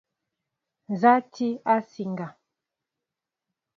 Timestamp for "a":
1.19-1.27, 1.73-1.75